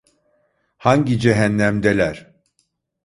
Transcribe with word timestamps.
Hangi 0.77 1.19
cehennemdeler? 1.21 2.31